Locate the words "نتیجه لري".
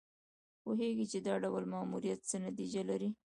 2.47-3.09